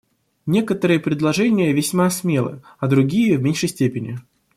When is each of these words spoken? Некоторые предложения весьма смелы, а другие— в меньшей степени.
Некоторые 0.47 0.99
предложения 0.99 1.71
весьма 1.73 2.09
смелы, 2.09 2.63
а 2.79 2.87
другие— 2.87 3.37
в 3.37 3.43
меньшей 3.43 3.69
степени. 3.69 4.17